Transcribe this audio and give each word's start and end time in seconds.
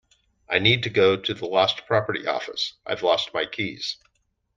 I 0.49 0.57
need 0.57 0.81
to 0.81 0.89
go 0.89 1.15
to 1.15 1.31
the 1.35 1.45
lost 1.45 1.85
property 1.85 2.25
office. 2.25 2.73
I’ve 2.89 3.03
lost 3.03 3.35
my 3.35 3.45
keys 3.45 3.97